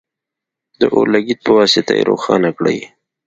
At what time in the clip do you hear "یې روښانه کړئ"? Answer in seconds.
1.97-2.77